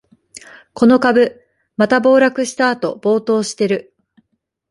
[0.73, 1.43] この株、
[1.77, 3.95] また暴落したあと暴騰してる